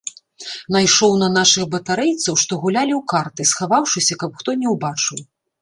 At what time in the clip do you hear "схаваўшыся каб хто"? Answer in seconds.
3.53-4.61